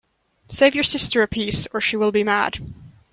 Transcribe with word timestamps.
Save 0.49 0.73
you 0.73 0.81
sister 0.81 1.21
a 1.21 1.27
piece, 1.27 1.67
or 1.71 1.79
she 1.79 1.95
will 1.95 2.11
be 2.11 2.23
mad. 2.23 2.73